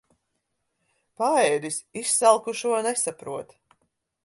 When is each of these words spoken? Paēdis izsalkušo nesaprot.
Paēdis 1.23 1.77
izsalkušo 2.03 2.75
nesaprot. 2.91 3.57